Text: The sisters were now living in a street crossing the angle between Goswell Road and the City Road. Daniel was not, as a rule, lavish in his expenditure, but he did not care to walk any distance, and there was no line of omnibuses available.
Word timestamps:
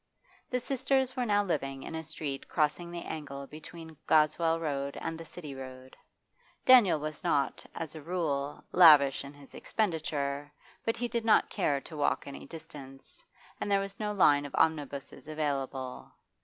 The 0.49 0.59
sisters 0.59 1.15
were 1.15 1.27
now 1.27 1.43
living 1.43 1.83
in 1.83 1.93
a 1.93 2.03
street 2.03 2.47
crossing 2.47 2.89
the 2.89 3.03
angle 3.03 3.45
between 3.45 3.97
Goswell 4.07 4.59
Road 4.59 4.97
and 4.99 5.15
the 5.15 5.25
City 5.25 5.53
Road. 5.53 5.95
Daniel 6.65 6.99
was 6.99 7.23
not, 7.23 7.63
as 7.75 7.93
a 7.93 8.01
rule, 8.01 8.63
lavish 8.71 9.23
in 9.23 9.35
his 9.35 9.53
expenditure, 9.53 10.51
but 10.83 10.97
he 10.97 11.07
did 11.07 11.23
not 11.23 11.51
care 11.51 11.79
to 11.81 11.95
walk 11.95 12.25
any 12.25 12.47
distance, 12.47 13.23
and 13.59 13.69
there 13.69 13.79
was 13.79 13.99
no 13.99 14.11
line 14.11 14.43
of 14.47 14.55
omnibuses 14.55 15.27
available. 15.27 16.11